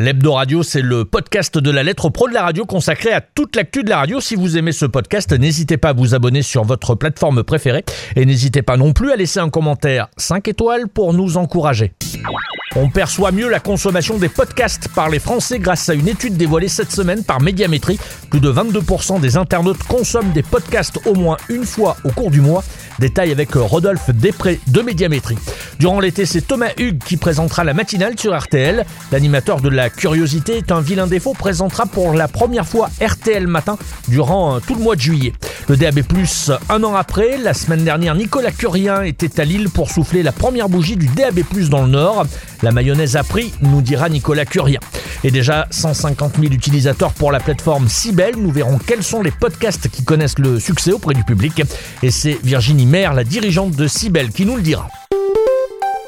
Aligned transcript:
L'Hebdo 0.00 0.32
Radio, 0.32 0.62
c'est 0.62 0.80
le 0.80 1.04
podcast 1.04 1.58
de 1.58 1.70
la 1.70 1.82
lettre 1.82 2.08
pro 2.08 2.26
de 2.26 2.32
la 2.32 2.42
radio 2.42 2.64
consacré 2.64 3.12
à 3.12 3.20
toute 3.20 3.54
l'actu 3.54 3.84
de 3.84 3.90
la 3.90 3.98
radio. 3.98 4.18
Si 4.18 4.34
vous 4.34 4.56
aimez 4.56 4.72
ce 4.72 4.86
podcast, 4.86 5.30
n'hésitez 5.30 5.76
pas 5.76 5.90
à 5.90 5.92
vous 5.92 6.14
abonner 6.14 6.40
sur 6.40 6.64
votre 6.64 6.94
plateforme 6.94 7.42
préférée 7.42 7.84
et 8.16 8.24
n'hésitez 8.24 8.62
pas 8.62 8.78
non 8.78 8.94
plus 8.94 9.12
à 9.12 9.16
laisser 9.16 9.40
un 9.40 9.50
commentaire 9.50 10.08
5 10.16 10.48
étoiles 10.48 10.88
pour 10.88 11.12
nous 11.12 11.36
encourager. 11.36 11.92
On 12.76 12.88
perçoit 12.88 13.30
mieux 13.30 13.50
la 13.50 13.60
consommation 13.60 14.16
des 14.16 14.30
podcasts 14.30 14.88
par 14.88 15.10
les 15.10 15.18
Français 15.18 15.58
grâce 15.58 15.90
à 15.90 15.94
une 15.94 16.08
étude 16.08 16.38
dévoilée 16.38 16.68
cette 16.68 16.92
semaine 16.92 17.22
par 17.22 17.42
Médiamétrie. 17.42 17.98
Plus 18.30 18.40
de 18.40 18.50
22% 18.50 19.20
des 19.20 19.36
internautes 19.36 19.82
consomment 19.82 20.32
des 20.32 20.42
podcasts 20.42 20.98
au 21.04 21.14
moins 21.14 21.36
une 21.50 21.66
fois 21.66 21.98
au 22.04 22.10
cours 22.10 22.30
du 22.30 22.40
mois. 22.40 22.64
Détail 23.00 23.32
avec 23.32 23.54
Rodolphe 23.54 24.10
Després 24.10 24.60
de 24.66 24.82
Médiamétrie. 24.82 25.38
Durant 25.78 26.00
l'été, 26.00 26.26
c'est 26.26 26.42
Thomas 26.42 26.68
Hugues 26.76 27.02
qui 27.02 27.16
présentera 27.16 27.64
la 27.64 27.72
matinale 27.72 28.18
sur 28.18 28.38
RTL. 28.38 28.84
L'animateur 29.10 29.62
de 29.62 29.70
la 29.70 29.88
curiosité 29.88 30.58
est 30.58 30.70
un 30.70 30.82
vilain 30.82 31.06
défaut 31.06 31.32
présentera 31.32 31.86
pour 31.86 32.12
la 32.12 32.28
première 32.28 32.66
fois 32.66 32.90
RTL 33.00 33.46
Matin 33.46 33.78
durant 34.08 34.56
euh, 34.56 34.58
tout 34.60 34.74
le 34.74 34.82
mois 34.82 34.96
de 34.96 35.00
juillet. 35.00 35.32
Le 35.70 35.78
DAB+, 35.78 36.00
un 36.68 36.84
an 36.84 36.94
après, 36.94 37.38
la 37.38 37.54
semaine 37.54 37.84
dernière, 37.84 38.14
Nicolas 38.14 38.50
Curien 38.50 39.02
était 39.02 39.40
à 39.40 39.44
Lille 39.44 39.70
pour 39.70 39.90
souffler 39.90 40.22
la 40.22 40.32
première 40.32 40.68
bougie 40.68 40.96
du 40.96 41.06
DAB+, 41.06 41.40
dans 41.70 41.82
le 41.82 41.88
Nord. 41.88 42.26
La 42.62 42.72
mayonnaise 42.72 43.16
a 43.16 43.22
pris, 43.22 43.52
nous 43.62 43.80
dira 43.80 44.10
Nicolas 44.10 44.44
Curien. 44.44 44.80
Et 45.22 45.30
déjà 45.30 45.66
150 45.70 46.36
000 46.40 46.52
utilisateurs 46.52 47.12
pour 47.12 47.30
la 47.30 47.40
plateforme 47.40 47.88
Cybelle. 47.88 48.36
Nous 48.36 48.50
verrons 48.50 48.78
quels 48.78 49.02
sont 49.02 49.22
les 49.22 49.30
podcasts 49.30 49.88
qui 49.88 50.02
connaissent 50.02 50.38
le 50.38 50.58
succès 50.58 50.92
auprès 50.92 51.14
du 51.14 51.24
public. 51.24 51.62
Et 52.02 52.10
c'est 52.10 52.38
Virginie 52.42 52.86
Maire, 52.90 53.14
la 53.14 53.22
dirigeante 53.22 53.76
de 53.76 53.86
Cybelle, 53.86 54.30
qui 54.30 54.44
nous 54.44 54.56
le 54.56 54.62
dira. 54.62 54.88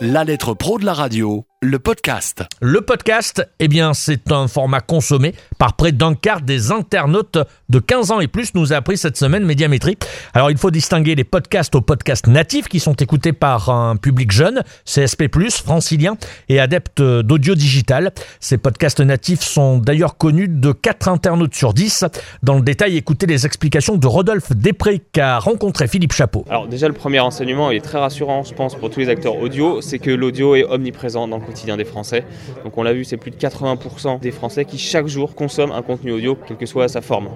La 0.00 0.24
lettre 0.24 0.52
pro 0.52 0.80
de 0.80 0.84
la 0.84 0.92
radio 0.92 1.46
le 1.62 1.78
podcast. 1.78 2.42
Le 2.60 2.80
podcast, 2.80 3.48
eh 3.60 3.68
bien, 3.68 3.94
c'est 3.94 4.32
un 4.32 4.48
format 4.48 4.80
consommé 4.80 5.32
par 5.58 5.74
près 5.74 5.92
d'un 5.92 6.14
quart 6.14 6.40
des 6.40 6.72
internautes 6.72 7.38
de 7.68 7.78
15 7.78 8.10
ans 8.10 8.18
et 8.18 8.26
plus, 8.26 8.52
nous 8.54 8.72
a 8.72 8.76
appris 8.76 8.98
cette 8.98 9.16
semaine 9.16 9.44
Médiamétrie. 9.44 9.96
Alors, 10.34 10.50
il 10.50 10.58
faut 10.58 10.72
distinguer 10.72 11.14
les 11.14 11.22
podcasts 11.22 11.76
aux 11.76 11.80
podcasts 11.80 12.26
natifs 12.26 12.66
qui 12.66 12.80
sont 12.80 12.94
écoutés 12.94 13.32
par 13.32 13.70
un 13.70 13.94
public 13.94 14.32
jeune, 14.32 14.64
CSP+, 14.84 15.28
francilien 15.64 16.16
et 16.48 16.58
adepte 16.58 17.00
d'audio 17.00 17.54
digital. 17.54 18.10
Ces 18.40 18.58
podcasts 18.58 19.00
natifs 19.00 19.42
sont 19.42 19.78
d'ailleurs 19.78 20.16
connus 20.16 20.48
de 20.48 20.72
4 20.72 21.06
internautes 21.06 21.54
sur 21.54 21.74
10. 21.74 22.06
Dans 22.42 22.56
le 22.56 22.62
détail, 22.62 22.96
écoutez 22.96 23.26
les 23.26 23.46
explications 23.46 23.96
de 23.96 24.06
Rodolphe 24.08 24.50
Després 24.56 25.00
qu'a 25.12 25.38
rencontré 25.38 25.86
Philippe 25.86 26.12
Chapeau. 26.12 26.44
Alors, 26.50 26.66
déjà, 26.66 26.88
le 26.88 26.94
premier 26.94 27.20
enseignement 27.20 27.70
est 27.70 27.80
très 27.80 28.00
rassurant, 28.00 28.42
je 28.42 28.52
pense, 28.52 28.74
pour 28.74 28.90
tous 28.90 28.98
les 28.98 29.08
acteurs 29.08 29.36
audio, 29.36 29.80
c'est 29.80 30.00
que 30.00 30.10
l'audio 30.10 30.56
est 30.56 30.64
omniprésent 30.64 31.28
dans 31.28 31.38
le 31.38 31.51
quotidien 31.52 31.76
des 31.76 31.84
Français. 31.84 32.24
Donc 32.64 32.76
on 32.78 32.82
l'a 32.82 32.92
vu, 32.92 33.04
c'est 33.04 33.16
plus 33.16 33.30
de 33.30 33.36
80% 33.36 34.20
des 34.20 34.30
Français 34.30 34.64
qui 34.64 34.78
chaque 34.78 35.06
jour 35.06 35.34
consomment 35.34 35.72
un 35.72 35.82
contenu 35.82 36.12
audio, 36.12 36.36
quelle 36.46 36.56
que 36.56 36.66
soit 36.66 36.88
sa 36.88 37.02
forme. 37.02 37.28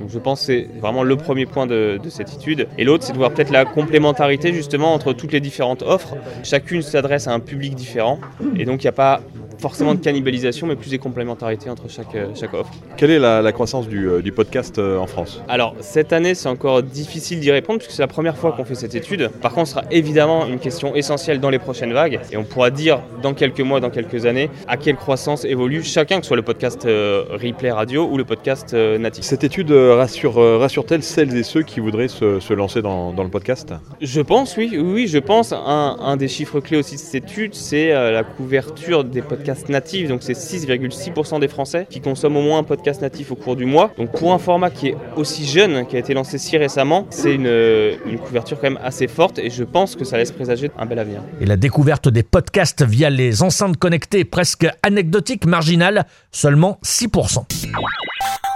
Donc 0.00 0.10
je 0.10 0.18
pense 0.18 0.40
que 0.40 0.46
c'est 0.46 0.68
vraiment 0.80 1.02
le 1.02 1.16
premier 1.16 1.46
point 1.46 1.66
de, 1.66 1.98
de 2.02 2.10
cette 2.10 2.32
étude. 2.32 2.68
Et 2.78 2.84
l'autre, 2.84 3.04
c'est 3.04 3.12
de 3.12 3.18
voir 3.18 3.32
peut-être 3.32 3.50
la 3.50 3.64
complémentarité 3.64 4.52
justement 4.52 4.94
entre 4.94 5.12
toutes 5.12 5.32
les 5.32 5.40
différentes 5.40 5.82
offres. 5.82 6.16
Chacune 6.42 6.82
s'adresse 6.82 7.26
à 7.26 7.32
un 7.32 7.40
public 7.40 7.74
différent. 7.74 8.18
Et 8.56 8.64
donc 8.64 8.82
il 8.82 8.86
n'y 8.86 8.90
a 8.90 8.92
pas 8.92 9.20
forcément 9.64 9.94
de 9.94 10.00
cannibalisation, 10.00 10.66
mais 10.66 10.76
plus 10.76 10.90
des 10.90 10.98
complémentarités 10.98 11.70
entre 11.70 11.88
chaque, 11.88 12.14
euh, 12.14 12.26
chaque 12.38 12.52
offre. 12.52 12.70
Quelle 12.98 13.10
est 13.10 13.18
la, 13.18 13.40
la 13.40 13.50
croissance 13.50 13.88
du, 13.88 14.06
euh, 14.06 14.20
du, 14.20 14.30
podcast 14.30 14.78
euh, 14.78 14.98
en 14.98 15.06
France? 15.06 15.42
Alors, 15.48 15.74
cette 15.80 16.12
année, 16.12 16.34
c'est 16.34 16.50
encore 16.50 16.82
difficile 16.82 17.40
d'y 17.40 17.50
répondre, 17.50 17.78
puisque 17.78 17.92
c'est 17.92 18.02
la 18.02 18.06
première 18.06 18.36
fois 18.36 18.52
qu'on 18.52 18.66
fait 18.66 18.74
cette 18.74 18.94
étude. 18.94 19.30
Par 19.40 19.54
contre, 19.54 19.68
ce 19.68 19.74
sera 19.76 19.84
évidemment 19.90 20.46
une 20.46 20.58
question 20.58 20.94
essentielle 20.94 21.40
dans 21.40 21.48
les 21.48 21.58
prochaines 21.58 21.94
vagues, 21.94 22.20
et 22.30 22.36
on 22.36 22.44
pourra 22.44 22.70
dire 22.70 23.00
dans 23.22 23.32
quelques 23.32 23.62
mois, 23.62 23.80
dans 23.80 23.88
quelques 23.88 24.26
années, 24.26 24.50
à 24.68 24.76
quelle 24.76 24.96
croissance 24.96 25.46
évolue 25.46 25.82
chacun, 25.82 26.16
que 26.18 26.24
ce 26.24 26.28
soit 26.28 26.36
le 26.36 26.42
podcast 26.42 26.82
replay 26.84 27.70
radio 27.70 28.06
ou 28.06 28.18
le 28.18 28.26
podcast 28.26 28.74
natif. 28.74 29.24
Cette 29.24 29.44
étude 29.44 29.70
rassure, 29.72 30.34
rassure-t-elle 30.60 31.02
celles 31.02 31.34
et 31.34 31.42
ceux 31.42 31.62
qui 31.62 31.80
voudraient 31.80 32.08
se, 32.08 32.38
se 32.38 32.52
lancer 32.52 32.82
dans, 32.82 33.14
dans, 33.14 33.24
le 33.24 33.30
podcast? 33.30 33.72
Je 34.02 34.20
pense, 34.20 34.58
oui, 34.58 34.76
oui, 34.78 35.06
je 35.06 35.18
pense. 35.18 35.54
Un, 35.54 35.96
un 36.00 36.18
des 36.18 36.28
chiffres 36.28 36.60
clés 36.60 36.76
aussi 36.76 36.96
de 36.96 37.00
cette 37.00 37.24
étude, 37.24 37.54
c'est 37.54 37.88
la 37.88 38.24
couverture 38.24 39.04
des 39.04 39.22
podcasts 39.22 39.53
natif, 39.68 40.08
donc 40.08 40.22
c'est 40.22 40.34
6,6% 40.34 41.40
des 41.40 41.48
Français 41.48 41.86
qui 41.88 42.00
consomment 42.00 42.36
au 42.36 42.42
moins 42.42 42.58
un 42.58 42.64
podcast 42.64 43.00
natif 43.02 43.32
au 43.32 43.36
cours 43.36 43.56
du 43.56 43.64
mois. 43.64 43.92
Donc 43.98 44.12
pour 44.12 44.32
un 44.32 44.38
format 44.38 44.70
qui 44.70 44.88
est 44.88 44.96
aussi 45.16 45.46
jeune, 45.46 45.86
qui 45.86 45.96
a 45.96 45.98
été 45.98 46.14
lancé 46.14 46.38
si 46.38 46.56
récemment, 46.56 47.06
c'est 47.10 47.34
une, 47.34 47.46
une 47.46 48.18
couverture 48.18 48.58
quand 48.60 48.70
même 48.70 48.80
assez 48.82 49.06
forte 49.06 49.38
et 49.38 49.50
je 49.50 49.64
pense 49.64 49.96
que 49.96 50.04
ça 50.04 50.16
laisse 50.16 50.32
présager 50.32 50.70
un 50.78 50.86
bel 50.86 50.98
avenir. 50.98 51.22
Et 51.40 51.46
la 51.46 51.56
découverte 51.56 52.08
des 52.08 52.22
podcasts 52.22 52.82
via 52.82 53.10
les 53.10 53.42
enceintes 53.42 53.76
connectées 53.76 54.24
presque 54.24 54.66
anecdotique, 54.82 55.46
marginale, 55.46 56.06
seulement 56.30 56.78
6%. 56.84 57.44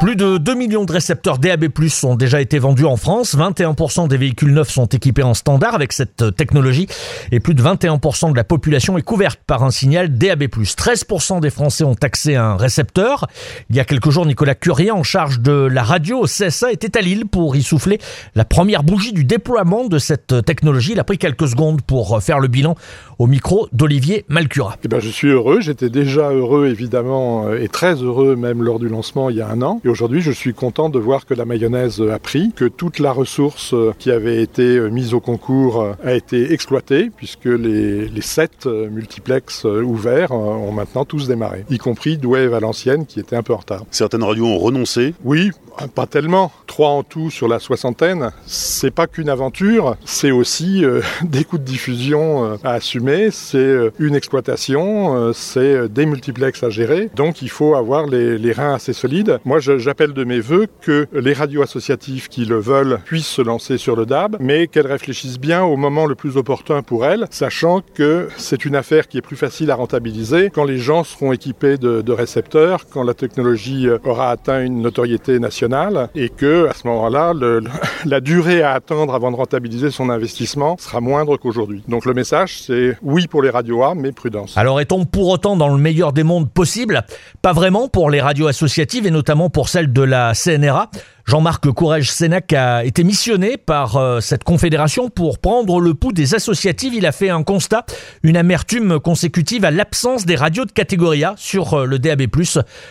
Plus 0.00 0.14
de 0.14 0.38
2 0.38 0.54
millions 0.54 0.84
de 0.84 0.92
récepteurs 0.92 1.38
DAB+, 1.38 1.66
ont 2.04 2.14
déjà 2.14 2.40
été 2.40 2.60
vendus 2.60 2.84
en 2.84 2.96
France. 2.96 3.36
21% 3.36 4.06
des 4.06 4.16
véhicules 4.16 4.52
neufs 4.52 4.70
sont 4.70 4.86
équipés 4.86 5.24
en 5.24 5.34
standard 5.34 5.74
avec 5.74 5.92
cette 5.92 6.36
technologie. 6.36 6.86
Et 7.32 7.40
plus 7.40 7.54
de 7.54 7.62
21% 7.62 8.30
de 8.30 8.36
la 8.36 8.44
population 8.44 8.96
est 8.96 9.02
couverte 9.02 9.40
par 9.44 9.64
un 9.64 9.72
signal 9.72 10.16
DAB+. 10.16 10.44
13% 10.44 11.40
des 11.40 11.50
Français 11.50 11.82
ont 11.82 11.96
accès 12.00 12.36
à 12.36 12.44
un 12.44 12.56
récepteur. 12.56 13.26
Il 13.70 13.76
y 13.76 13.80
a 13.80 13.84
quelques 13.84 14.10
jours, 14.10 14.24
Nicolas 14.24 14.54
Curien, 14.54 14.94
en 14.94 15.02
charge 15.02 15.40
de 15.40 15.52
la 15.52 15.82
radio 15.82 16.20
au 16.20 16.26
CSA, 16.26 16.70
était 16.70 16.96
à 16.96 17.00
Lille 17.00 17.26
pour 17.26 17.56
y 17.56 17.62
souffler 17.62 17.98
la 18.36 18.44
première 18.44 18.84
bougie 18.84 19.12
du 19.12 19.24
déploiement 19.24 19.88
de 19.88 19.98
cette 19.98 20.44
technologie. 20.44 20.92
Il 20.92 21.00
a 21.00 21.04
pris 21.04 21.18
quelques 21.18 21.48
secondes 21.48 21.82
pour 21.82 22.22
faire 22.22 22.38
le 22.38 22.46
bilan 22.46 22.76
au 23.18 23.26
micro 23.26 23.68
d'Olivier 23.72 24.24
Malcura. 24.28 24.76
Eh 24.84 24.88
ben, 24.88 25.00
je 25.00 25.08
suis 25.08 25.28
heureux. 25.28 25.60
J'étais 25.60 25.90
déjà 25.90 26.30
heureux, 26.30 26.68
évidemment, 26.68 27.52
et 27.52 27.68
très 27.68 27.94
heureux 27.96 28.36
même 28.36 28.62
lors 28.62 28.78
du 28.78 28.88
lancement 28.88 29.28
il 29.28 29.36
y 29.36 29.40
a 29.40 29.48
un 29.48 29.57
an. 29.62 29.80
Et 29.84 29.88
aujourd'hui, 29.88 30.20
je 30.20 30.32
suis 30.32 30.54
content 30.54 30.88
de 30.88 30.98
voir 30.98 31.26
que 31.26 31.34
la 31.34 31.44
mayonnaise 31.44 32.02
a 32.02 32.18
pris, 32.18 32.52
que 32.54 32.64
toute 32.64 32.98
la 32.98 33.12
ressource 33.12 33.74
qui 33.98 34.10
avait 34.10 34.42
été 34.42 34.80
mise 34.90 35.14
au 35.14 35.20
concours 35.20 35.94
a 36.04 36.14
été 36.14 36.52
exploitée, 36.52 37.10
puisque 37.14 37.46
les, 37.46 38.08
les 38.08 38.20
sept 38.20 38.66
multiplex 38.66 39.64
ouverts 39.64 40.32
ont 40.32 40.72
maintenant 40.72 41.04
tous 41.04 41.28
démarré, 41.28 41.64
y 41.70 41.78
compris 41.78 42.16
Douai 42.16 42.44
et 42.44 42.48
Valenciennes 42.48 43.06
qui 43.06 43.20
étaient 43.20 43.36
un 43.36 43.42
peu 43.42 43.52
en 43.52 43.58
retard. 43.58 43.84
Certaines 43.90 44.22
radios 44.22 44.46
ont 44.46 44.58
renoncé 44.58 45.14
Oui, 45.24 45.50
pas 45.94 46.06
tellement. 46.06 46.50
Trois 46.66 46.90
en 46.90 47.02
tout 47.02 47.30
sur 47.30 47.48
la 47.48 47.58
soixantaine. 47.58 48.30
C'est 48.46 48.90
pas 48.90 49.06
qu'une 49.06 49.28
aventure, 49.28 49.96
c'est 50.04 50.30
aussi 50.30 50.84
euh, 50.84 51.00
des 51.22 51.44
coûts 51.44 51.58
de 51.58 51.64
diffusion 51.64 52.44
euh, 52.44 52.56
à 52.64 52.72
assumer, 52.72 53.30
c'est 53.30 53.58
euh, 53.58 53.90
une 53.98 54.14
exploitation, 54.14 55.16
euh, 55.16 55.32
c'est 55.32 55.88
des 55.88 56.06
multiplex 56.06 56.62
à 56.62 56.70
gérer. 56.70 57.10
Donc 57.14 57.42
il 57.42 57.50
faut 57.50 57.74
avoir 57.74 58.06
les, 58.06 58.38
les 58.38 58.52
reins 58.52 58.74
assez 58.74 58.92
solides. 58.92 59.38
Moi, 59.48 59.60
j'appelle 59.60 60.12
de 60.12 60.24
mes 60.24 60.40
voeux 60.40 60.66
que 60.82 61.06
les 61.10 61.32
radios 61.32 61.62
associatives 61.62 62.28
qui 62.28 62.44
le 62.44 62.58
veulent 62.58 62.98
puissent 63.06 63.26
se 63.26 63.40
lancer 63.40 63.78
sur 63.78 63.96
le 63.96 64.04
DAB, 64.04 64.36
mais 64.40 64.66
qu'elles 64.66 64.86
réfléchissent 64.86 65.40
bien 65.40 65.64
au 65.64 65.78
moment 65.78 66.04
le 66.04 66.14
plus 66.14 66.36
opportun 66.36 66.82
pour 66.82 67.06
elles, 67.06 67.24
sachant 67.30 67.80
que 67.94 68.28
c'est 68.36 68.66
une 68.66 68.76
affaire 68.76 69.08
qui 69.08 69.16
est 69.16 69.22
plus 69.22 69.36
facile 69.36 69.70
à 69.70 69.74
rentabiliser 69.74 70.50
quand 70.50 70.64
les 70.64 70.76
gens 70.76 71.02
seront 71.02 71.32
équipés 71.32 71.78
de, 71.78 72.12
récepteurs, 72.12 72.84
quand 72.90 73.02
la 73.02 73.14
technologie 73.14 73.88
aura 74.04 74.30
atteint 74.32 74.62
une 74.62 74.82
notoriété 74.82 75.38
nationale 75.38 76.10
et 76.14 76.28
que 76.28 76.68
à 76.68 76.74
ce 76.74 76.86
moment-là, 76.88 77.32
la 78.04 78.20
durée 78.20 78.60
à 78.60 78.72
attendre 78.72 79.14
avant 79.14 79.30
de 79.30 79.36
rentabiliser 79.36 79.90
son 79.90 80.10
investissement 80.10 80.76
sera 80.78 81.00
moindre 81.00 81.38
qu'aujourd'hui. 81.38 81.82
Donc 81.88 82.04
le 82.04 82.12
message, 82.12 82.60
c'est 82.60 82.98
oui 83.00 83.26
pour 83.28 83.40
les 83.40 83.48
radios 83.48 83.82
A, 83.82 83.94
mais 83.94 84.12
prudence. 84.12 84.58
Alors 84.58 84.78
est-on 84.78 85.06
pour 85.06 85.28
autant 85.28 85.56
dans 85.56 85.74
le 85.74 85.80
meilleur 85.80 86.12
des 86.12 86.22
mondes 86.22 86.50
possible 86.50 87.02
Pas 87.40 87.54
vraiment 87.54 87.88
pour 87.88 88.10
les 88.10 88.20
radios 88.20 88.46
associatives 88.46 89.06
et 89.06 89.10
notamment 89.10 89.37
pour 89.48 89.68
celles 89.68 89.92
de 89.92 90.02
la 90.02 90.34
CNRA. 90.34 90.90
Jean-Marc 91.28 91.70
Courage-Sénac 91.70 92.54
a 92.54 92.86
été 92.86 93.04
missionné 93.04 93.58
par 93.58 93.98
euh, 93.98 94.20
cette 94.20 94.44
confédération 94.44 95.10
pour 95.10 95.38
prendre 95.38 95.78
le 95.78 95.92
pouls 95.92 96.14
des 96.14 96.34
associatives. 96.34 96.94
Il 96.94 97.04
a 97.04 97.12
fait 97.12 97.28
un 97.28 97.42
constat, 97.42 97.84
une 98.22 98.38
amertume 98.38 98.98
consécutive 98.98 99.66
à 99.66 99.70
l'absence 99.70 100.24
des 100.24 100.36
radios 100.36 100.64
de 100.64 100.72
catégorie 100.72 101.24
A 101.24 101.34
sur 101.36 101.74
euh, 101.74 101.84
le 101.84 101.98
DAB+. 101.98 102.22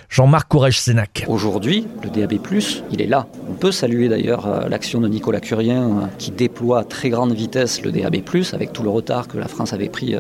Jean-Marc 0.08 0.50
Courage-Sénac. 0.50 1.26
Aujourd'hui, 1.28 1.88
le 2.04 2.12
DAB+, 2.12 2.38
il 2.92 3.02
est 3.02 3.08
là. 3.08 3.26
On 3.50 3.54
peut 3.54 3.72
saluer 3.72 4.08
d'ailleurs 4.08 4.46
euh, 4.46 4.70
l'action 4.70 5.02
de 5.02 5.08
Nicolas 5.08 5.40
Curien 5.40 6.08
qui 6.20 6.30
déploie 6.30 6.82
à 6.82 6.84
très 6.84 7.10
grande 7.10 7.34
vitesse 7.34 7.82
le 7.82 7.92
DAB+, 7.92 8.18
avec 8.54 8.72
tout 8.72 8.84
le 8.84 8.90
retard 8.90 9.28
que 9.28 9.40
la 9.40 9.48
France 9.48 9.74
avait 9.74 9.90
pris 9.90 10.14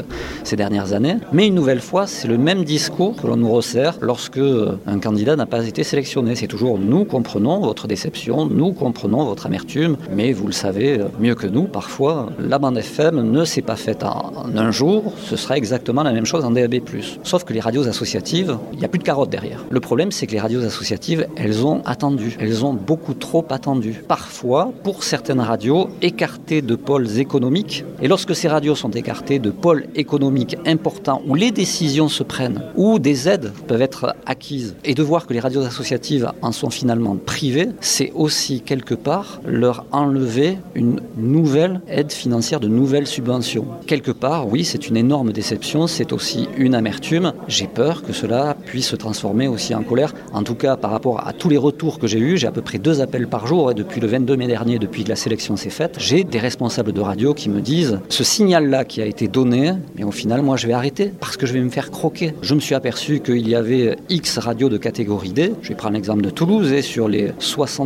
ces 0.43 0.55
dernières 0.55 0.93
années. 0.93 1.17
Mais 1.33 1.45
une 1.45 1.53
nouvelle 1.53 1.81
fois, 1.81 2.07
c'est 2.07 2.27
le 2.27 2.39
même 2.39 2.63
discours 2.63 3.15
que 3.15 3.27
l'on 3.27 3.37
nous 3.37 3.51
resserre 3.51 3.99
lorsque 4.01 4.39
un 4.87 4.99
candidat 4.99 5.35
n'a 5.35 5.45
pas 5.45 5.67
été 5.67 5.83
sélectionné. 5.83 6.35
C'est 6.35 6.47
toujours 6.47 6.79
nous 6.79 7.05
comprenons 7.05 7.59
votre 7.59 7.85
déception 7.85 8.06
nous 8.49 8.73
comprenons 8.73 9.25
votre 9.25 9.45
amertume, 9.45 9.97
mais 10.11 10.31
vous 10.33 10.47
le 10.47 10.53
savez 10.53 10.99
mieux 11.19 11.35
que 11.35 11.47
nous, 11.47 11.63
parfois, 11.63 12.29
la 12.39 12.59
bande 12.59 12.77
FM 12.77 13.31
ne 13.31 13.45
s'est 13.45 13.61
pas 13.61 13.75
faite 13.75 14.03
en 14.03 14.31
un 14.55 14.71
jour, 14.71 15.13
ce 15.23 15.35
sera 15.35 15.57
exactement 15.57 16.03
la 16.03 16.11
même 16.11 16.25
chose 16.25 16.45
en 16.45 16.51
DAB+. 16.51 16.75
Sauf 17.23 17.43
que 17.43 17.53
les 17.53 17.59
radios 17.59 17.87
associatives, 17.87 18.57
il 18.73 18.79
n'y 18.79 18.85
a 18.85 18.87
plus 18.87 18.99
de 18.99 19.03
carottes 19.03 19.29
derrière. 19.29 19.63
Le 19.69 19.79
problème, 19.79 20.11
c'est 20.11 20.27
que 20.27 20.31
les 20.31 20.39
radios 20.39 20.63
associatives, 20.63 21.27
elles 21.35 21.65
ont 21.65 21.81
attendu, 21.85 22.35
elles 22.39 22.65
ont 22.65 22.73
beaucoup 22.73 23.13
trop 23.13 23.45
attendu. 23.49 24.03
Parfois, 24.07 24.71
pour 24.83 25.03
certaines 25.03 25.41
radios, 25.41 25.89
écartées 26.01 26.61
de 26.61 26.75
pôles 26.75 27.19
économiques, 27.19 27.83
et 28.01 28.07
lorsque 28.07 28.35
ces 28.35 28.47
radios 28.47 28.75
sont 28.75 28.91
écartées 28.91 29.39
de 29.39 29.51
pôles 29.51 29.87
économiques 29.95 30.57
importants 30.65 31.21
où 31.27 31.35
les 31.35 31.51
décisions 31.51 32.09
se 32.09 32.23
prennent, 32.23 32.63
où 32.75 32.99
des 32.99 33.27
aides 33.27 33.51
peuvent 33.67 33.81
être 33.81 34.15
acquises, 34.25 34.75
et 34.83 34.93
de 34.93 35.03
voir 35.03 35.25
que 35.25 35.33
les 35.33 35.39
radios 35.39 35.63
associatives 35.63 36.31
en 36.41 36.51
sont 36.51 36.69
finalement 36.69 37.15
privées, 37.15 37.69
c'est 37.97 38.11
aussi 38.13 38.61
quelque 38.61 38.93
part 38.93 39.41
leur 39.43 39.83
enlever 39.91 40.59
une 40.75 40.99
nouvelle 41.17 41.81
aide 41.87 42.11
financière, 42.11 42.59
de 42.59 42.67
nouvelles 42.67 43.07
subventions. 43.07 43.65
Quelque 43.87 44.11
part, 44.11 44.47
oui, 44.47 44.65
c'est 44.65 44.87
une 44.87 44.97
énorme 44.97 45.31
déception, 45.31 45.87
c'est 45.87 46.13
aussi 46.13 46.47
une 46.57 46.75
amertume. 46.75 47.33
J'ai 47.47 47.65
peur 47.65 48.03
que 48.03 48.13
cela 48.13 48.55
puisse 48.67 48.89
se 48.89 48.95
transformer 48.95 49.47
aussi 49.47 49.73
en 49.73 49.81
colère. 49.81 50.13
En 50.31 50.43
tout 50.43 50.53
cas, 50.53 50.75
par 50.77 50.91
rapport 50.91 51.27
à 51.27 51.33
tous 51.33 51.49
les 51.49 51.57
retours 51.57 51.97
que 51.97 52.05
j'ai 52.05 52.19
eus, 52.19 52.37
j'ai 52.37 52.45
à 52.45 52.51
peu 52.51 52.61
près 52.61 52.77
deux 52.77 53.01
appels 53.01 53.27
par 53.27 53.47
jour, 53.47 53.71
et 53.71 53.73
depuis 53.73 53.99
le 53.99 54.05
22 54.05 54.37
mai 54.37 54.45
dernier, 54.45 54.77
depuis 54.77 55.03
que 55.03 55.09
la 55.09 55.15
sélection 55.15 55.55
s'est 55.55 55.71
faite, 55.71 55.95
j'ai 55.97 56.23
des 56.23 56.37
responsables 56.37 56.93
de 56.93 57.01
radio 57.01 57.33
qui 57.33 57.49
me 57.49 57.61
disent 57.61 57.99
ce 58.09 58.23
signal-là 58.23 58.85
qui 58.85 59.01
a 59.01 59.07
été 59.07 59.27
donné, 59.27 59.73
mais 59.95 60.03
au 60.03 60.11
final, 60.11 60.43
moi, 60.43 60.55
je 60.55 60.67
vais 60.67 60.73
arrêter 60.73 61.11
parce 61.19 61.35
que 61.35 61.47
je 61.47 61.53
vais 61.53 61.61
me 61.61 61.71
faire 61.71 61.89
croquer. 61.89 62.35
Je 62.43 62.53
me 62.53 62.59
suis 62.59 62.75
aperçu 62.75 63.21
qu'il 63.21 63.49
y 63.49 63.55
avait 63.55 63.97
X 64.09 64.37
radios 64.37 64.69
de 64.69 64.77
catégorie 64.77 65.33
D. 65.33 65.53
Je 65.63 65.69
vais 65.69 65.75
prendre 65.75 65.95
l'exemple 65.95 66.21
de 66.21 66.29
Toulouse 66.29 66.71
et 66.71 66.83
sur 66.83 67.07
les 67.07 67.31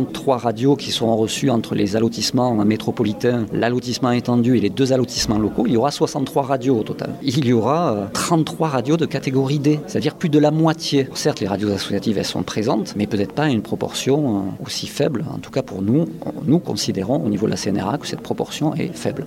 63 0.02 0.36
radios 0.38 0.76
qui 0.76 0.90
sont 0.90 1.16
reçues 1.16 1.50
entre 1.50 1.74
les 1.74 1.96
allotissements 1.96 2.54
métropolitains, 2.64 3.46
l'allotissement 3.52 4.10
étendu 4.10 4.56
et 4.56 4.60
les 4.60 4.70
deux 4.70 4.92
allotissements 4.92 5.38
locaux, 5.38 5.64
il 5.66 5.72
y 5.72 5.76
aura 5.76 5.90
63 5.90 6.42
radios 6.42 6.78
au 6.78 6.82
total. 6.82 7.14
Il 7.22 7.44
y 7.46 7.52
aura 7.52 8.08
33 8.12 8.68
euh, 8.68 8.70
radios 8.70 8.96
de 8.96 9.06
catégorie 9.06 9.58
D, 9.58 9.80
c'est-à-dire 9.86 10.14
plus 10.14 10.28
de 10.28 10.38
la 10.38 10.50
moitié. 10.50 11.08
Certes, 11.14 11.40
les 11.40 11.46
radios 11.46 11.70
associatives, 11.70 12.18
elles 12.18 12.24
sont 12.24 12.42
présentes, 12.42 12.94
mais 12.96 13.06
peut-être 13.06 13.32
pas 13.32 13.44
à 13.44 13.48
une 13.48 13.62
proportion 13.62 14.38
euh, 14.38 14.40
aussi 14.64 14.86
faible. 14.86 15.24
En 15.32 15.38
tout 15.38 15.50
cas, 15.50 15.62
pour 15.62 15.82
nous, 15.82 16.06
nous 16.44 16.58
considérons 16.58 17.24
au 17.24 17.28
niveau 17.28 17.46
de 17.46 17.52
la 17.52 17.56
CNRA 17.56 17.98
que 17.98 18.06
cette 18.06 18.22
proportion 18.22 18.74
est 18.74 18.94
faible. 18.94 19.26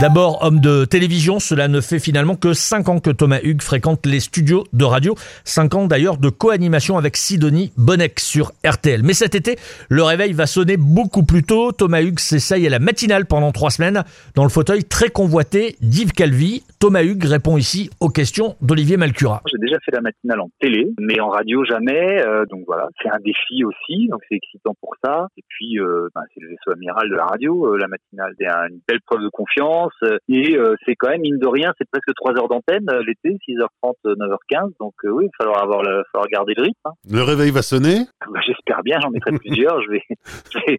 D'abord 0.00 0.42
homme 0.42 0.58
de 0.58 0.84
télévision, 0.84 1.38
cela 1.38 1.68
ne 1.68 1.80
fait 1.80 2.00
finalement 2.00 2.34
que 2.34 2.52
5 2.52 2.88
ans 2.88 2.98
que 2.98 3.10
Thomas 3.10 3.38
Hugues 3.44 3.62
fréquente 3.62 4.04
les 4.06 4.18
studios 4.18 4.64
de 4.72 4.84
radio. 4.84 5.14
5 5.44 5.74
ans 5.76 5.86
d'ailleurs 5.86 6.16
de 6.16 6.30
co-animation 6.30 6.98
avec 6.98 7.16
Sidonie 7.16 7.72
Bonnec 7.76 8.18
sur 8.18 8.50
RTL. 8.66 9.04
Mais 9.04 9.12
cet 9.12 9.36
été, 9.36 9.54
le 9.88 10.02
réveil 10.02 10.32
va 10.32 10.46
sonner 10.46 10.76
beaucoup 10.76 11.22
plus 11.22 11.44
tôt. 11.44 11.70
Thomas 11.70 12.02
Hugues 12.02 12.18
s'essaye 12.18 12.66
à 12.66 12.70
la 12.70 12.80
matinale 12.80 13.26
pendant 13.26 13.52
3 13.52 13.70
semaines 13.70 14.02
dans 14.34 14.42
le 14.42 14.48
fauteuil 14.48 14.82
très 14.82 15.10
convoité 15.10 15.76
d'Yves 15.80 16.12
Calvi. 16.12 16.64
Thomas 16.80 17.04
Hugues 17.04 17.24
répond 17.24 17.56
ici 17.56 17.88
aux 18.00 18.08
questions 18.08 18.56
d'Olivier 18.62 18.96
Malcura. 18.96 19.42
J'ai 19.46 19.58
déjà 19.58 19.78
fait 19.84 19.92
la 19.92 20.00
matinale 20.00 20.40
en 20.40 20.50
télé, 20.60 20.88
mais 20.98 21.20
en 21.20 21.28
radio 21.28 21.64
jamais. 21.64 22.20
Euh, 22.26 22.44
donc 22.46 22.64
voilà, 22.66 22.88
c'est 23.00 23.10
un 23.10 23.20
défi 23.24 23.64
aussi, 23.64 24.08
donc 24.08 24.22
c'est 24.28 24.34
excitant 24.34 24.74
pour 24.80 24.96
ça. 25.04 25.28
Et 25.36 25.44
puis, 25.48 25.78
euh, 25.78 26.08
ben, 26.16 26.22
c'est 26.34 26.40
le 26.40 26.48
vaisseau 26.48 26.72
amiral 26.72 27.08
de 27.08 27.14
la 27.14 27.26
radio. 27.26 27.72
Euh, 27.72 27.78
la 27.78 27.86
matinale, 27.86 28.34
c'est 28.38 28.46
une 28.46 28.80
belle 28.88 29.00
preuve 29.06 29.22
de 29.22 29.28
confiance 29.28 29.83
et 30.28 30.56
euh, 30.56 30.74
c'est 30.84 30.94
quand 30.96 31.10
même, 31.10 31.20
mine 31.20 31.38
de 31.38 31.46
rien, 31.46 31.72
c'est 31.78 31.88
presque 31.90 32.14
3 32.16 32.38
heures 32.38 32.48
d'antenne 32.48 32.88
euh, 32.90 33.02
l'été, 33.06 33.36
6h30, 33.48 33.94
9h15. 34.04 34.72
Donc 34.80 34.94
euh, 35.04 35.10
oui, 35.10 35.24
il 35.24 35.30
va 35.38 35.44
falloir, 35.44 35.62
avoir 35.62 35.82
le, 35.82 36.02
falloir 36.12 36.28
garder 36.28 36.54
le 36.56 36.64
rythme. 36.64 36.80
Hein. 36.84 36.92
Le 37.10 37.22
réveil 37.22 37.50
va 37.50 37.62
sonner? 37.62 38.06
Bah, 38.30 38.40
J'espère 38.46 38.82
bien, 38.82 38.98
j'en 39.00 39.10
mettrai 39.10 39.32
plusieurs. 39.32 39.80
je, 39.82 39.90
vais, 39.90 40.02
je 40.52 40.58
vais 40.66 40.78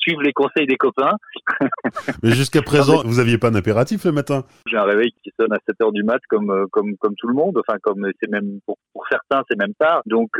suivre 0.00 0.22
les 0.22 0.32
conseils 0.32 0.66
des 0.66 0.76
copains. 0.76 1.16
Mais 2.22 2.30
jusqu'à 2.32 2.62
présent, 2.62 3.02
vous 3.04 3.20
aviez 3.20 3.38
pas 3.38 3.50
d'impératif 3.50 4.04
le 4.04 4.12
matin? 4.12 4.44
J'ai 4.66 4.76
un 4.76 4.84
réveil 4.84 5.12
qui 5.22 5.30
sonne 5.38 5.52
à 5.52 5.58
7h 5.68 5.92
du 5.92 6.02
mat 6.02 6.20
comme, 6.28 6.66
comme, 6.70 6.96
comme 6.98 7.14
tout 7.16 7.28
le 7.28 7.34
monde. 7.34 7.58
Enfin, 7.58 7.78
comme 7.82 8.10
c'est 8.20 8.30
même 8.30 8.60
pour, 8.66 8.76
pour 8.92 9.04
certains, 9.08 9.42
c'est 9.48 9.58
même 9.58 9.74
tard. 9.78 10.02
Donc, 10.06 10.30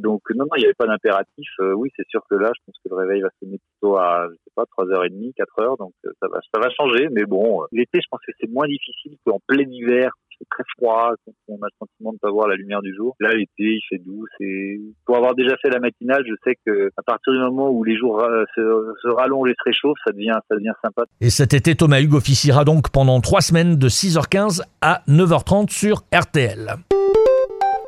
donc 0.00 0.22
non, 0.34 0.44
non, 0.44 0.56
il 0.56 0.60
n'y 0.60 0.64
avait 0.64 0.74
pas 0.74 0.86
d'impératif. 0.86 1.48
oui, 1.76 1.90
c'est 1.96 2.06
sûr 2.08 2.22
que 2.28 2.36
là, 2.36 2.50
je 2.54 2.60
pense 2.66 2.76
que 2.84 2.88
le 2.90 2.96
réveil 2.96 3.22
va 3.22 3.28
sonner 3.40 3.58
plutôt 3.58 3.96
à, 3.96 4.28
je 4.30 4.34
sais 4.34 4.52
pas, 4.54 4.64
3h30, 4.78 5.34
4h. 5.34 5.78
Donc 5.78 5.92
ça 6.20 6.28
va, 6.28 6.40
ça 6.54 6.60
va 6.60 6.70
changer. 6.70 7.08
Mais 7.10 7.24
bon, 7.24 7.61
L'été, 7.72 8.00
je 8.00 8.06
pense 8.10 8.20
que 8.26 8.32
c'est 8.40 8.50
moins 8.50 8.66
difficile 8.66 9.16
qu'en 9.24 9.38
plein 9.46 9.64
hiver, 9.68 10.10
c'est 10.38 10.48
très 10.48 10.64
froid, 10.76 11.12
on 11.48 11.56
a 11.56 11.66
le 11.66 11.76
sentiment 11.78 12.10
de 12.10 12.16
ne 12.16 12.18
pas 12.18 12.30
voir 12.30 12.48
la 12.48 12.56
lumière 12.56 12.82
du 12.82 12.94
jour. 12.94 13.14
Là, 13.20 13.32
l'été, 13.32 13.50
il 13.58 13.80
fait 13.88 13.98
doux. 13.98 14.24
C'est 14.38 14.80
pour 15.04 15.16
avoir 15.16 15.34
déjà 15.34 15.56
fait 15.58 15.70
la 15.70 15.78
matinale, 15.78 16.24
je 16.26 16.34
sais 16.44 16.56
que 16.66 16.90
à 16.96 17.02
partir 17.02 17.32
du 17.32 17.38
moment 17.38 17.70
où 17.70 17.84
les 17.84 17.96
jours 17.96 18.22
euh, 18.22 18.44
se, 18.54 19.08
rallongent 19.08 19.50
et 19.50 19.54
se 19.54 19.64
réchauffent, 19.64 19.98
ça 20.04 20.12
devient 20.12 20.38
ça 20.48 20.56
devient 20.56 20.72
sympa. 20.82 21.04
Et 21.20 21.30
cet 21.30 21.54
été, 21.54 21.74
Thomas 21.74 22.00
Hugues 22.00 22.14
officiera 22.14 22.64
donc 22.64 22.90
pendant 22.90 23.20
trois 23.20 23.40
semaines 23.40 23.76
de 23.76 23.88
6h15 23.88 24.62
à 24.80 25.02
9h30 25.08 25.70
sur 25.70 26.02
RTL 26.12 26.76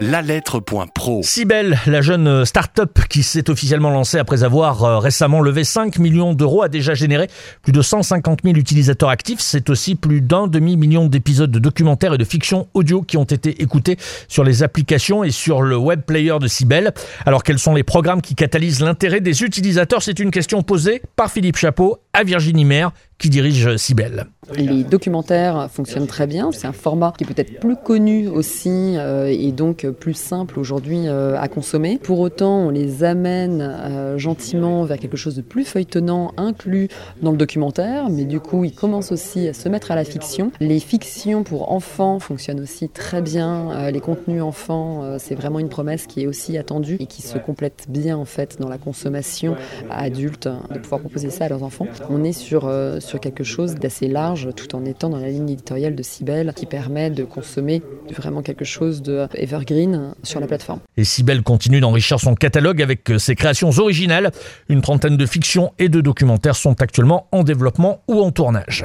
la 0.01 0.23
lettre.pro. 0.23 1.21
Cybelle, 1.23 1.79
la 1.87 2.01
jeune 2.01 2.45
start-up 2.45 2.99
qui 3.09 3.23
s'est 3.23 3.49
officiellement 3.49 3.91
lancée 3.91 4.19
après 4.19 4.43
avoir 4.43 4.85
euh, 4.85 4.99
récemment 4.99 5.41
levé 5.41 5.65
5 5.65 5.99
millions 5.99 6.35
d'euros, 6.35 6.63
a 6.63 6.69
déjà 6.69 6.95
généré 6.95 7.29
plus 7.63 7.73
de 7.73 7.81
150 7.81 8.41
000 8.45 8.57
utilisateurs 8.57 9.09
actifs. 9.09 9.41
C'est 9.41 9.71
aussi 9.71 9.95
plus 9.95 10.21
d'un 10.21 10.47
demi-million 10.47 11.07
d'épisodes 11.07 11.51
de 11.51 11.59
documentaires 11.59 12.15
et 12.15 12.19
de 12.19 12.25
fiction 12.25 12.69
audio 12.75 13.03
qui 13.03 13.17
ont 13.17 13.25
été 13.25 13.63
écoutés 13.63 13.97
sur 14.29 14.45
les 14.45 14.63
applications 14.63 15.25
et 15.25 15.31
sur 15.31 15.63
le 15.63 15.77
web 15.77 16.03
player 16.03 16.39
de 16.41 16.49
Cybelle. 16.49 16.93
Alors 17.25 17.43
quels 17.43 17.59
sont 17.59 17.75
les 17.75 17.85
programmes 17.85 18.23
qui 18.23 18.35
catalysent 18.35 18.81
l'intérêt 18.81 19.21
des 19.21 19.43
utilisateurs? 19.43 20.03
C'est 20.03 20.19
une 20.19 20.31
question 20.31 20.63
posée 20.63 21.03
par 21.17 21.31
Philippe 21.31 21.57
Chapeau 21.57 21.99
à 22.13 22.25
Virginie 22.25 22.65
Maire 22.65 22.93
qui 23.19 23.31
dirige 23.31 23.77
Cybelle. 23.77 24.27
Les 24.55 24.85
documentaires 24.85 25.69
fonctionnent 25.71 26.07
très 26.07 26.27
bien. 26.27 26.51
C'est 26.53 26.67
un 26.67 26.73
format 26.73 27.13
qui 27.17 27.25
est 27.25 27.27
peut-être 27.27 27.61
plus 27.61 27.77
connu 27.77 28.29
aussi 28.29 28.95
euh, 28.97 29.27
et 29.27 29.53
donc 29.53 29.87
plus 29.87 30.15
simple 30.15 30.59
aujourd'hui 30.59 31.07
euh, 31.07 31.39
à 31.39 31.49
consommer. 31.49 31.99
Pour 32.03 32.21
autant, 32.21 32.59
on 32.59 32.71
les 32.71 33.05
amène 33.05 33.63
euh, 33.63 34.19
gentiment 34.19 34.85
vers 34.85 34.99
quelque 34.99 35.17
chose 35.17 35.37
de 35.37 35.43
plus 35.43 35.65
feuilletonnant, 35.65 36.33
inclus 36.37 36.89
dans 37.23 37.31
le 37.31 37.37
documentaire. 37.37 38.11
Mais 38.11 38.25
du 38.25 38.41
coup, 38.41 38.65
ils 38.65 38.75
commencent 38.75 39.13
aussi 39.13 39.49
à 39.49 39.55
se 39.55 39.69
mettre 39.69 39.91
à 39.91 39.95
la 39.95 40.05
fiction. 40.05 40.53
Les 40.61 40.81
fictions 40.81 41.43
pour 41.43 41.73
enfants 41.73 42.19
fonctionnent 42.19 42.61
aussi 42.61 42.89
très 42.89 43.23
bien. 43.23 43.91
les 43.91 44.01
contenus 44.01 44.43
enfants, 44.43 45.19
c'est 45.19 45.35
vraiment 45.35 45.59
une 45.59 45.69
promesse 45.69 46.07
qui 46.07 46.23
est 46.23 46.27
aussi 46.27 46.59
attendue 46.59 46.97
et 47.01 47.07
qui 47.07 47.23
se 47.23 47.39
complète 47.39 47.87
bien 47.89 48.17
en 48.17 48.25
fait 48.25 48.59
dans 48.61 48.69
la 48.69 48.79
consommation 48.79 49.57
adulte 49.91 50.49
de 50.73 50.79
pouvoir 50.79 51.01
proposer 51.01 51.31
ça 51.31 51.47
à 51.47 51.49
leurs 51.49 51.63
enfants. 51.63 51.87
On 52.11 52.25
est 52.25 52.33
sur, 52.33 52.71
sur 53.05 53.21
quelque 53.21 53.45
chose 53.45 53.75
d'assez 53.75 54.09
large 54.09 54.49
tout 54.57 54.75
en 54.75 54.85
étant 54.85 55.11
dans 55.11 55.19
la 55.19 55.29
ligne 55.29 55.51
éditoriale 55.51 55.95
de 55.95 56.03
Cybelle 56.03 56.53
qui 56.57 56.67
permet 56.67 57.11
de 57.11 57.25
consommer 57.25 57.83
vraiment 58.17 58.43
quelque 58.43 58.65
chose 58.65 59.03
de 59.03 59.27
evergreen 59.35 60.15
sur 60.23 60.41
la 60.41 60.47
plateforme. 60.47 60.81
Et 60.97 61.05
Cybelle 61.05 61.43
continue 61.43 61.81
d'enrichir 61.81 62.19
son 62.19 62.35
catalogue 62.35 62.83
avec 62.83 63.13
ses 63.19 63.35
créations 63.35 63.71
originales. 63.71 64.31
Une 64.69 64.81
trentaine 64.81 65.17
de 65.17 65.27
fictions 65.27 65.73
et 65.79 65.89
de 65.89 66.01
documentaires 66.01 66.57
sont 66.57 66.81
actuellement 66.83 67.29
en 67.33 67.45
développement 67.45 68.03
ou 68.09 68.21
en 68.21 68.31
tournage. 68.31 68.85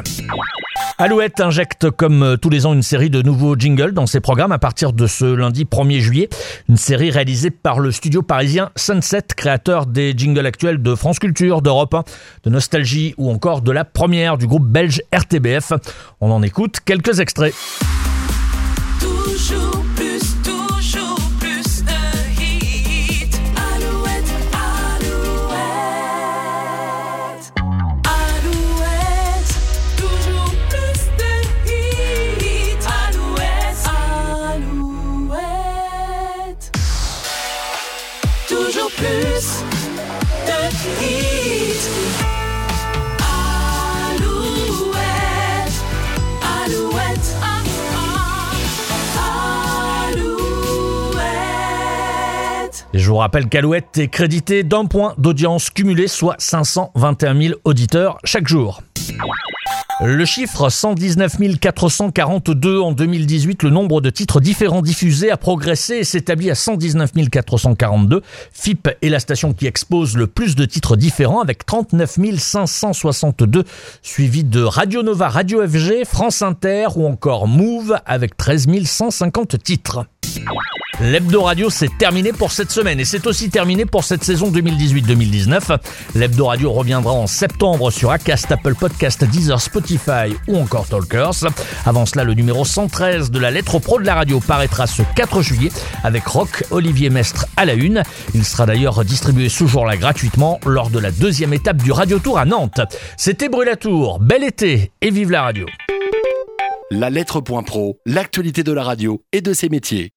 Alouette 0.98 1.40
injecte 1.40 1.90
comme 1.92 2.38
tous 2.42 2.50
les 2.50 2.66
ans 2.66 2.74
une 2.74 2.84
série 2.84 3.10
de 3.10 3.22
nouveaux 3.22 3.56
jingles 3.58 3.94
dans 3.94 4.06
ses 4.06 4.20
programmes 4.20 4.52
à 4.52 4.60
partir 4.60 4.92
de 4.92 5.08
ce 5.08 5.26
lundi 5.26 5.64
1er 5.64 6.00
juillet. 6.00 6.30
Une 6.68 6.78
série 6.78 7.10
réalisée 7.10 7.52
par 7.52 7.80
le 7.80 7.92
studio 7.92 8.22
parisien 8.22 8.70
Sunset, 8.76 9.24
créateur 9.36 9.86
des 9.86 10.14
jingles 10.18 10.46
actuels 10.46 10.82
de 10.82 10.96
France 10.96 11.20
Culture, 11.20 11.62
d'Europe 11.62 11.94
1, 11.94 12.04
de 12.44 12.50
Nostalgie 12.50 13.14
ou 13.18 13.32
encore 13.32 13.62
de 13.62 13.72
la 13.72 13.86
première 13.86 14.38
du 14.38 14.46
groupe 14.46 14.68
belge 14.68 15.02
RTBF. 15.14 15.74
On 16.20 16.32
en 16.32 16.44
écoute 16.44 16.80
quelques 16.84 17.20
extraits. 17.20 17.56
Et 52.94 53.00
je 53.00 53.10
vous 53.10 53.18
rappelle 53.18 53.48
qu'Alouette 53.48 53.98
est 53.98 54.08
crédité 54.10 54.64
d'un 54.64 54.86
point 54.86 55.14
d'audience 55.18 55.70
cumulé, 55.70 56.08
soit 56.08 56.36
521 56.38 57.42
000 57.42 57.60
auditeurs 57.64 58.18
chaque 58.26 58.48
jour. 58.48 58.82
Le 60.02 60.24
chiffre 60.24 60.70
119 60.70 61.60
442 61.60 62.80
en 62.80 62.94
2018, 62.94 63.64
le 63.64 63.70
nombre 63.70 64.00
de 64.00 64.10
titres 64.10 64.40
différents 64.40 64.82
diffusés 64.82 65.30
a 65.30 65.36
progressé 65.36 65.96
et 65.96 66.04
s'établit 66.06 66.50
à 66.50 66.56
119 66.56 67.12
442. 67.30 68.22
FIP 68.54 68.88
est 69.02 69.10
la 69.10 69.20
station 69.20 69.52
qui 69.52 69.68
expose 69.68 70.16
le 70.16 70.28
plus 70.28 70.56
de 70.56 70.64
titres 70.64 70.96
différents 70.96 71.42
avec 71.42 71.66
39 71.66 72.18
562, 72.38 73.66
suivi 74.02 74.46
de 74.46 74.62
Radio 74.62 75.04
Nova, 75.04 75.28
Radio 75.28 75.68
FG, 75.68 76.06
France 76.06 76.44
Inter 76.44 76.88
ou 76.96 77.06
encore 77.06 77.50
Move 77.50 78.00
avec 78.06 78.38
13 78.38 78.68
150 78.86 79.62
titres. 79.62 80.06
L'Hebdo 81.02 81.44
Radio, 81.44 81.70
c'est 81.70 81.98
terminé 81.98 82.34
pour 82.34 82.52
cette 82.52 82.72
semaine 82.72 83.00
et 83.00 83.06
c'est 83.06 83.26
aussi 83.26 83.50
terminé 83.50 83.86
pour 83.86 84.04
cette 84.04 84.22
saison 84.22 84.52
2018-2019. 84.52 85.80
L'Hebdo 86.14 86.48
Radio 86.48 86.74
reviendra 86.74 87.14
en 87.14 87.26
septembre 87.26 87.90
sur 87.90 88.12
Acast, 88.12 88.52
Apple 88.52 88.76
Podcast, 88.76 89.24
Deezer, 89.24 89.62
Spotify 89.62 90.36
ou 90.50 90.58
encore 90.58 90.88
Talkers. 90.88 91.46
Avant 91.86 92.06
cela, 92.06 92.26
le 92.26 92.34
numéro 92.34 92.66
113 92.66 93.32
de 93.32 93.40
la 93.40 93.50
lettre 93.50 93.80
pro 93.80 93.98
de 93.98 94.06
la 94.06 94.16
radio 94.16 94.42
paraîtra 94.42 94.88
ce 94.88 95.02
4 95.16 95.42
juillet 95.42 95.72
avec 96.04 96.28
Rock 96.28 96.66
Olivier 96.70 97.10
Mestre 97.10 97.46
à 97.56 97.64
la 97.64 97.76
une. 97.76 98.04
Il 98.36 98.44
sera 98.44 98.66
d'ailleurs 98.66 99.06
distribué 99.06 99.48
ce 99.48 99.66
jour-là 99.66 99.96
gratuitement 99.96 100.60
lors 100.66 100.90
de 100.90 101.00
la 101.00 101.12
deuxième 101.12 101.54
étape 101.54 101.78
du 101.78 101.94
Radio 101.94 102.20
Tour 102.20 102.40
à 102.40 102.44
Nantes. 102.44 102.82
C'était 103.16 103.48
Brûlatour, 103.48 104.20
bel 104.20 104.44
été 104.44 104.92
et 105.00 105.12
vive 105.12 105.32
la 105.32 105.44
radio. 105.44 105.66
La 106.92 107.10
lettre 107.10 107.40
point 107.40 107.64
pro, 107.64 108.00
l'actualité 108.06 108.64
de 108.64 108.74
la 108.74 108.84
radio 108.84 109.24
et 109.32 109.40
de 109.40 109.54
ses 109.54 109.70
métiers. 109.70 110.12